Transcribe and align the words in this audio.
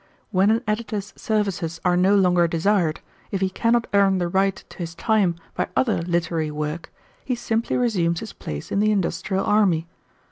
When 0.31 0.49
an 0.49 0.63
editor's 0.67 1.13
services 1.15 1.79
are 1.85 1.95
no 1.95 2.15
longer 2.15 2.47
desired, 2.47 3.01
if 3.29 3.39
he 3.39 3.51
cannot 3.51 3.85
earn 3.93 4.17
the 4.17 4.27
right 4.27 4.55
to 4.69 4.77
his 4.79 4.95
time 4.95 5.35
by 5.53 5.67
other 5.75 6.01
literary 6.01 6.49
work, 6.49 6.91
he 7.23 7.35
simply 7.35 7.77
resumes 7.77 8.19
his 8.19 8.33
place 8.33 8.71
in 8.71 8.79
the 8.79 8.91
industrial 8.91 9.45
army. 9.45 9.85